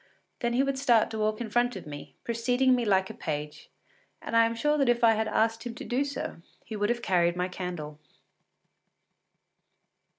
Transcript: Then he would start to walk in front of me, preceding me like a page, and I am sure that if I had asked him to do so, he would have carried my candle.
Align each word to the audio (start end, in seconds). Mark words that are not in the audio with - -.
Then 0.39 0.53
he 0.53 0.63
would 0.63 0.79
start 0.79 1.11
to 1.11 1.19
walk 1.19 1.41
in 1.41 1.51
front 1.51 1.75
of 1.75 1.85
me, 1.85 2.15
preceding 2.23 2.73
me 2.73 2.85
like 2.85 3.11
a 3.11 3.13
page, 3.13 3.69
and 4.19 4.35
I 4.35 4.47
am 4.47 4.55
sure 4.55 4.75
that 4.79 4.89
if 4.89 5.03
I 5.03 5.11
had 5.13 5.27
asked 5.27 5.61
him 5.63 5.75
to 5.75 5.83
do 5.83 6.03
so, 6.03 6.37
he 6.65 6.75
would 6.75 6.89
have 6.89 7.03
carried 7.03 7.35
my 7.35 7.47
candle. 7.47 7.99